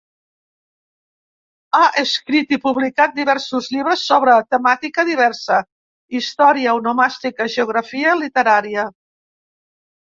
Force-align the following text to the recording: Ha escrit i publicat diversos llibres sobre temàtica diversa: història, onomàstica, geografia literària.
Ha 1.79 1.81
escrit 2.03 2.55
i 2.57 2.59
publicat 2.63 3.13
diversos 3.19 3.69
llibres 3.75 4.07
sobre 4.13 4.39
temàtica 4.57 5.07
diversa: 5.13 5.61
història, 6.23 6.77
onomàstica, 6.83 7.51
geografia 7.59 8.21
literària. 8.25 8.91